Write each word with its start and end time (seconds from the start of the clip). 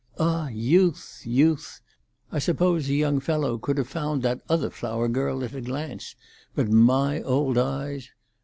Ah, 0.17 0.47
youth! 0.47 1.21
youth! 1.25 1.79
I 2.31 2.39
suppose 2.39 2.89
a 2.89 2.93
young 2.95 3.19
fellow 3.19 3.59
could 3.59 3.77
have 3.77 3.87
found 3.87 4.23
that 4.23 4.41
other 4.49 4.71
flower 4.71 5.07
girl 5.07 5.43
at 5.43 5.53
a 5.53 5.61
glance; 5.61 6.15
but 6.55 6.71
my 6.71 7.21
old 7.21 7.55
eyes! 7.55 8.09